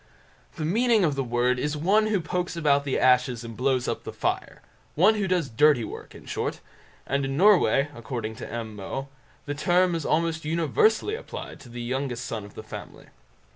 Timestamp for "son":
12.25-12.43